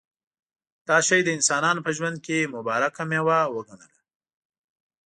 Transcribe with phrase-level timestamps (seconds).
[0.87, 3.99] دا شی د انسانانو په ژوند کې مبارکه مېوه وګڼله.